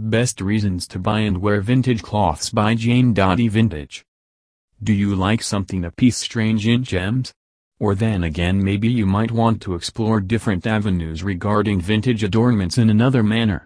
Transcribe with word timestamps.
Best 0.00 0.40
reasons 0.40 0.86
to 0.86 1.00
buy 1.00 1.18
and 1.18 1.38
wear 1.38 1.60
vintage 1.60 2.02
cloths 2.02 2.50
by 2.50 2.76
Jane 2.76 3.12
Dottie 3.12 3.48
Vintage. 3.48 4.04
Do 4.80 4.92
you 4.92 5.16
like 5.16 5.42
something 5.42 5.84
a 5.84 5.90
piece 5.90 6.16
strange 6.16 6.68
in 6.68 6.84
gems? 6.84 7.34
Or 7.80 7.96
then 7.96 8.22
again 8.22 8.62
maybe 8.62 8.86
you 8.86 9.06
might 9.06 9.32
want 9.32 9.60
to 9.62 9.74
explore 9.74 10.20
different 10.20 10.68
avenues 10.68 11.24
regarding 11.24 11.80
vintage 11.80 12.22
adornments 12.22 12.78
in 12.78 12.90
another 12.90 13.24
manner. 13.24 13.64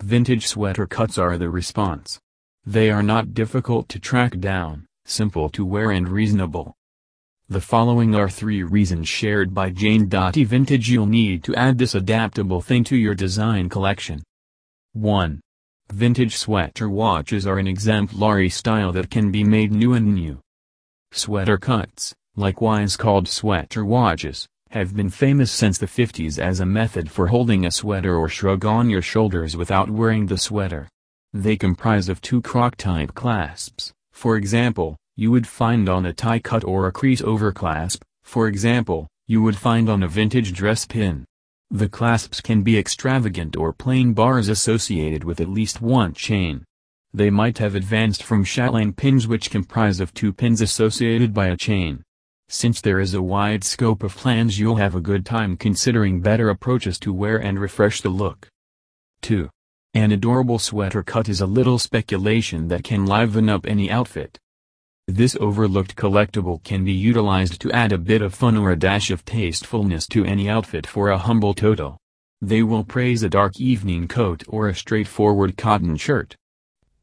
Vintage 0.00 0.46
sweater 0.46 0.86
cuts 0.86 1.18
are 1.18 1.36
the 1.36 1.50
response. 1.50 2.18
They 2.64 2.90
are 2.90 3.02
not 3.02 3.34
difficult 3.34 3.90
to 3.90 4.00
track 4.00 4.38
down, 4.40 4.86
simple 5.04 5.50
to 5.50 5.66
wear 5.66 5.90
and 5.90 6.08
reasonable. 6.08 6.74
The 7.50 7.60
following 7.60 8.14
are 8.14 8.30
three 8.30 8.62
reasons 8.62 9.06
shared 9.06 9.52
by 9.52 9.68
Jane 9.68 10.08
Dottie 10.08 10.44
Vintage 10.44 10.88
you'll 10.88 11.04
need 11.04 11.44
to 11.44 11.54
add 11.54 11.76
this 11.76 11.94
adaptable 11.94 12.62
thing 12.62 12.84
to 12.84 12.96
your 12.96 13.14
design 13.14 13.68
collection. 13.68 14.22
1. 14.94 15.42
Vintage 15.92 16.36
sweater 16.36 16.88
watches 16.88 17.46
are 17.46 17.58
an 17.58 17.66
exemplary 17.66 18.48
style 18.48 18.90
that 18.92 19.10
can 19.10 19.30
be 19.30 19.44
made 19.44 19.70
new 19.70 19.92
and 19.92 20.14
new. 20.14 20.40
Sweater 21.12 21.58
cuts, 21.58 22.14
likewise 22.36 22.96
called 22.96 23.28
sweater 23.28 23.84
watches, 23.84 24.46
have 24.70 24.96
been 24.96 25.10
famous 25.10 25.52
since 25.52 25.78
the 25.78 25.86
50s 25.86 26.38
as 26.38 26.58
a 26.58 26.66
method 26.66 27.10
for 27.10 27.28
holding 27.28 27.64
a 27.64 27.70
sweater 27.70 28.16
or 28.16 28.28
shrug 28.28 28.64
on 28.64 28.90
your 28.90 29.02
shoulders 29.02 29.56
without 29.56 29.88
wearing 29.88 30.26
the 30.26 30.38
sweater. 30.38 30.88
They 31.32 31.56
comprise 31.56 32.08
of 32.08 32.20
two 32.20 32.40
croc-type 32.42 33.14
clasps, 33.14 33.92
for 34.12 34.36
example, 34.36 34.96
you 35.16 35.30
would 35.30 35.46
find 35.46 35.88
on 35.88 36.06
a 36.06 36.12
tie 36.12 36.38
cut 36.38 36.64
or 36.64 36.86
a 36.86 36.92
crease 36.92 37.22
over 37.22 37.52
clasp, 37.52 38.02
for 38.22 38.48
example, 38.48 39.06
you 39.26 39.42
would 39.42 39.56
find 39.56 39.88
on 39.88 40.02
a 40.02 40.08
vintage 40.08 40.52
dress 40.52 40.86
pin. 40.86 41.24
The 41.70 41.88
clasps 41.88 42.40
can 42.40 42.62
be 42.62 42.78
extravagant 42.78 43.56
or 43.56 43.72
plain 43.72 44.12
bars 44.12 44.48
associated 44.48 45.24
with 45.24 45.40
at 45.40 45.48
least 45.48 45.80
one 45.80 46.12
chain. 46.14 46.64
They 47.12 47.30
might 47.30 47.58
have 47.58 47.74
advanced 47.74 48.22
from 48.22 48.44
chatelaine 48.44 48.92
pins 48.92 49.26
which 49.26 49.50
comprise 49.50 50.00
of 50.00 50.12
two 50.14 50.32
pins 50.32 50.60
associated 50.60 51.32
by 51.32 51.46
a 51.46 51.56
chain. 51.56 52.02
Since 52.48 52.80
there 52.80 53.00
is 53.00 53.14
a 53.14 53.22
wide 53.22 53.64
scope 53.64 54.02
of 54.02 54.16
plans 54.16 54.58
you'll 54.58 54.76
have 54.76 54.94
a 54.94 55.00
good 55.00 55.24
time 55.24 55.56
considering 55.56 56.20
better 56.20 56.50
approaches 56.50 56.98
to 57.00 57.12
wear 57.12 57.38
and 57.38 57.58
refresh 57.58 58.00
the 58.00 58.10
look. 58.10 58.48
2. 59.22 59.48
An 59.94 60.12
adorable 60.12 60.58
sweater 60.58 61.02
cut 61.02 61.28
is 61.28 61.40
a 61.40 61.46
little 61.46 61.78
speculation 61.78 62.68
that 62.68 62.84
can 62.84 63.06
liven 63.06 63.48
up 63.48 63.64
any 63.64 63.90
outfit. 63.90 64.38
This 65.06 65.36
overlooked 65.38 65.96
collectible 65.96 66.64
can 66.64 66.82
be 66.82 66.92
utilized 66.92 67.60
to 67.60 67.72
add 67.72 67.92
a 67.92 67.98
bit 67.98 68.22
of 68.22 68.34
fun 68.34 68.56
or 68.56 68.70
a 68.70 68.76
dash 68.76 69.10
of 69.10 69.24
tastefulness 69.24 70.06
to 70.08 70.24
any 70.24 70.48
outfit 70.48 70.86
for 70.86 71.10
a 71.10 71.18
humble 71.18 71.52
total. 71.52 71.98
They 72.40 72.62
will 72.62 72.84
praise 72.84 73.22
a 73.22 73.28
dark 73.28 73.60
evening 73.60 74.08
coat 74.08 74.44
or 74.48 74.68
a 74.68 74.74
straightforward 74.74 75.58
cotton 75.58 75.96
shirt. 75.96 76.36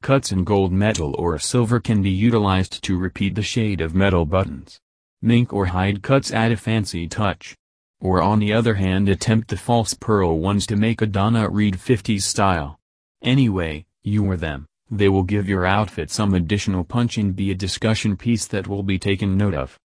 Cuts 0.01 0.31
in 0.31 0.43
gold 0.43 0.71
metal 0.71 1.15
or 1.19 1.37
silver 1.37 1.79
can 1.79 2.01
be 2.01 2.09
utilized 2.09 2.83
to 2.83 2.97
repeat 2.97 3.35
the 3.35 3.43
shade 3.43 3.81
of 3.81 3.93
metal 3.93 4.25
buttons. 4.25 4.79
Mink 5.21 5.53
or 5.53 5.67
hide 5.67 6.01
cuts 6.01 6.31
add 6.31 6.51
a 6.51 6.57
fancy 6.57 7.07
touch. 7.07 7.55
Or 7.99 8.19
on 8.19 8.39
the 8.39 8.51
other 8.51 8.73
hand 8.73 9.09
attempt 9.09 9.49
the 9.49 9.57
false 9.57 9.93
pearl 9.93 10.39
ones 10.39 10.65
to 10.67 10.75
make 10.75 11.03
a 11.03 11.05
Donna 11.05 11.47
Reed 11.47 11.75
50s 11.75 12.23
style. 12.23 12.79
Anyway, 13.21 13.85
you 14.01 14.25
or 14.25 14.37
them. 14.37 14.65
They 14.93 15.07
will 15.07 15.23
give 15.23 15.47
your 15.47 15.65
outfit 15.65 16.11
some 16.11 16.33
additional 16.33 16.83
punch 16.83 17.17
and 17.17 17.33
be 17.33 17.49
a 17.49 17.55
discussion 17.55 18.17
piece 18.17 18.45
that 18.47 18.67
will 18.67 18.83
be 18.83 18.99
taken 18.99 19.37
note 19.37 19.53
of. 19.53 19.79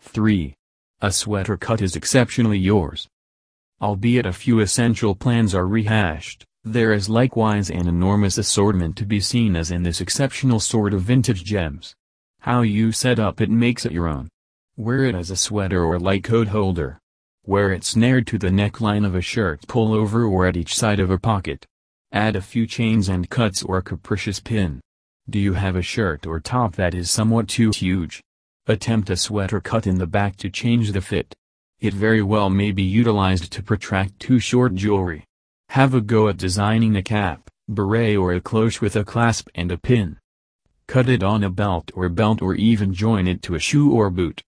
3. 0.00 0.56
A 1.00 1.12
sweater 1.12 1.56
cut 1.56 1.80
is 1.80 1.94
exceptionally 1.94 2.58
yours. 2.58 3.06
Albeit 3.80 4.26
a 4.26 4.32
few 4.32 4.58
essential 4.58 5.14
plans 5.14 5.54
are 5.54 5.68
rehashed, 5.68 6.44
there 6.64 6.92
is 6.92 7.08
likewise 7.08 7.70
an 7.70 7.86
enormous 7.86 8.36
assortment 8.36 8.96
to 8.96 9.06
be 9.06 9.20
seen 9.20 9.54
as 9.54 9.70
in 9.70 9.84
this 9.84 10.00
exceptional 10.00 10.58
sort 10.58 10.92
of 10.92 11.02
vintage 11.02 11.44
gems. 11.44 11.94
How 12.40 12.62
you 12.62 12.90
set 12.90 13.20
up 13.20 13.40
it 13.40 13.50
makes 13.50 13.86
it 13.86 13.92
your 13.92 14.08
own. 14.08 14.28
Wear 14.76 15.04
it 15.04 15.14
as 15.14 15.30
a 15.30 15.36
sweater 15.36 15.84
or 15.84 16.00
light 16.00 16.24
coat 16.24 16.48
holder. 16.48 16.98
Wear 17.46 17.72
it 17.72 17.84
snared 17.84 18.26
to 18.28 18.38
the 18.38 18.48
neckline 18.48 19.06
of 19.06 19.14
a 19.14 19.20
shirt 19.20 19.62
pullover 19.68 20.28
or 20.28 20.46
at 20.46 20.56
each 20.56 20.76
side 20.76 20.98
of 20.98 21.10
a 21.10 21.18
pocket. 21.18 21.64
Add 22.14 22.36
a 22.36 22.42
few 22.42 22.66
chains 22.66 23.08
and 23.08 23.30
cuts 23.30 23.62
or 23.62 23.78
a 23.78 23.82
capricious 23.82 24.38
pin. 24.38 24.82
Do 25.30 25.38
you 25.38 25.54
have 25.54 25.76
a 25.76 25.82
shirt 25.82 26.26
or 26.26 26.40
top 26.40 26.76
that 26.76 26.94
is 26.94 27.10
somewhat 27.10 27.48
too 27.48 27.70
huge? 27.70 28.22
Attempt 28.66 29.08
a 29.08 29.16
sweater 29.16 29.62
cut 29.62 29.86
in 29.86 29.96
the 29.96 30.06
back 30.06 30.36
to 30.36 30.50
change 30.50 30.92
the 30.92 31.00
fit. 31.00 31.34
It 31.80 31.94
very 31.94 32.22
well 32.22 32.50
may 32.50 32.70
be 32.70 32.82
utilized 32.82 33.50
to 33.52 33.62
protract 33.62 34.20
too 34.20 34.38
short 34.38 34.74
jewelry. 34.74 35.24
Have 35.70 35.94
a 35.94 36.02
go 36.02 36.28
at 36.28 36.36
designing 36.36 36.96
a 36.96 37.02
cap, 37.02 37.48
beret 37.66 38.18
or 38.18 38.34
a 38.34 38.42
cloche 38.42 38.82
with 38.82 38.94
a 38.94 39.04
clasp 39.04 39.48
and 39.54 39.72
a 39.72 39.78
pin. 39.78 40.18
Cut 40.86 41.08
it 41.08 41.22
on 41.22 41.42
a 41.42 41.48
belt 41.48 41.90
or 41.94 42.10
belt 42.10 42.42
or 42.42 42.54
even 42.54 42.92
join 42.92 43.26
it 43.26 43.40
to 43.44 43.54
a 43.54 43.58
shoe 43.58 43.90
or 43.90 44.10
boot. 44.10 44.38